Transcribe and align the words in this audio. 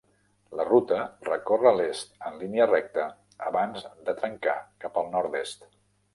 La 0.59 0.63
ruta 0.69 1.01
recorre 1.27 1.73
l'est 1.79 2.15
en 2.31 2.39
línia 2.45 2.67
recta 2.71 3.05
abans 3.51 3.87
de 4.09 4.19
trencar 4.23 4.59
cap 4.87 5.01
al 5.05 5.15
nord-est. 5.19 5.71